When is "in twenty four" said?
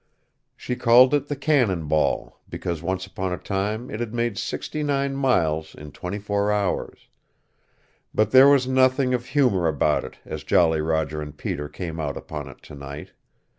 5.75-6.51